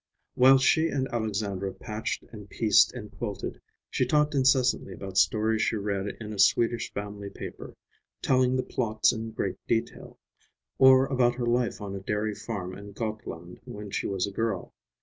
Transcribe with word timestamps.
While 0.33 0.57
she 0.57 0.87
and 0.87 1.07
Alexandra 1.09 1.71
patched 1.75 2.23
and 2.31 2.49
pieced 2.49 2.91
and 2.91 3.15
quilted, 3.19 3.61
she 3.91 4.03
talked 4.03 4.33
incessantly 4.33 4.93
about 4.93 5.19
stories 5.19 5.61
she 5.61 5.75
read 5.75 6.17
in 6.19 6.33
a 6.33 6.39
Swedish 6.39 6.91
family 6.91 7.29
paper, 7.29 7.75
telling 8.23 8.55
the 8.55 8.63
plots 8.63 9.13
in 9.13 9.29
great 9.29 9.57
detail; 9.67 10.17
or 10.79 11.05
about 11.05 11.35
her 11.35 11.45
life 11.45 11.79
on 11.81 11.93
a 11.93 11.99
dairy 11.99 12.33
farm 12.33 12.75
in 12.75 12.93
Gottland 12.93 13.59
when 13.65 13.91
she 13.91 14.07
was 14.07 14.25
a 14.25 14.31
girl. 14.31 14.73